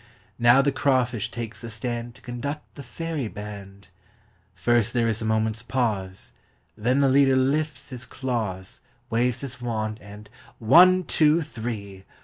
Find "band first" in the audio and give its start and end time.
3.27-4.93